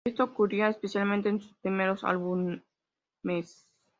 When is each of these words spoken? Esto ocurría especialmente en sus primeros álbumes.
Esto 0.03 0.23
ocurría 0.23 0.67
especialmente 0.67 1.29
en 1.29 1.39
sus 1.41 1.53
primeros 1.57 2.03
álbumes. 2.03 2.65